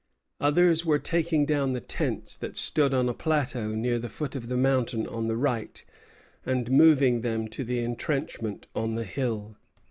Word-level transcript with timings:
Others 0.39 0.83
were 0.83 0.97
taking 0.97 1.45
down 1.45 1.73
the 1.73 1.79
tents 1.79 2.35
that 2.35 2.57
stood 2.57 2.91
on 2.91 3.07
a 3.07 3.13
plateau 3.13 3.75
near 3.75 3.99
the 3.99 4.09
foot 4.09 4.35
of 4.35 4.47
the 4.47 4.57
mountain 4.57 5.05
on 5.05 5.27
the 5.27 5.37
right, 5.37 5.85
and 6.43 6.71
moving 6.71 7.21
them 7.21 7.47
to 7.49 7.63
the 7.63 7.81
entrenchment 7.83 8.65
on 8.73 8.95
the 8.95 9.03
hill. 9.03 9.57